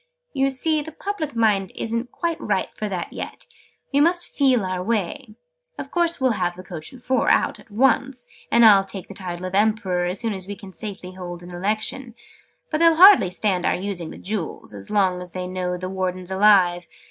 "You 0.33 0.49
see 0.49 0.81
the 0.81 0.91
public 0.91 1.35
mind 1.35 1.71
isn't 1.75 2.11
quite 2.11 2.41
ripe 2.41 2.73
for 2.73 2.85
it 2.85 3.07
yet. 3.13 3.45
We 3.93 3.99
must 3.99 4.27
feel 4.35 4.65
our 4.65 4.81
way. 4.83 5.35
Of 5.77 5.91
course 5.91 6.19
we'll 6.19 6.31
have 6.41 6.55
the 6.55 6.63
coach 6.63 6.91
and 6.91 7.03
four 7.03 7.29
out, 7.29 7.59
at 7.59 7.69
once. 7.69 8.27
And 8.51 8.65
I'll 8.65 8.83
take 8.83 9.07
the 9.09 9.13
title 9.13 9.45
of 9.45 9.53
Emperor, 9.53 10.05
as 10.05 10.19
soon 10.19 10.33
as 10.33 10.47
we 10.47 10.55
can 10.55 10.73
safely 10.73 11.11
hold 11.11 11.43
an 11.43 11.51
Election. 11.51 12.15
But 12.71 12.79
they'll 12.79 12.95
hardly 12.95 13.29
stand 13.29 13.63
our 13.63 13.75
using 13.75 14.09
the 14.09 14.17
Jewels, 14.17 14.73
as 14.73 14.89
long 14.89 15.21
as 15.21 15.33
they 15.33 15.45
know 15.45 15.77
the 15.77 15.87
Warden's 15.87 16.31
alive. 16.31 16.87